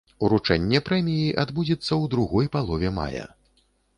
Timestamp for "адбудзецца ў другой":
1.43-2.49